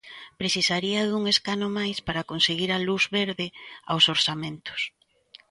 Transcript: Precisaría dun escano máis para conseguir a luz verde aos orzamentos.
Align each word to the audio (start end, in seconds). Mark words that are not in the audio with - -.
Precisaría 0.39 1.01
dun 1.09 1.23
escano 1.33 1.67
máis 1.79 1.97
para 2.07 2.27
conseguir 2.31 2.69
a 2.73 2.83
luz 2.87 3.03
verde 3.19 3.47
aos 3.91 4.05
orzamentos. 4.15 4.81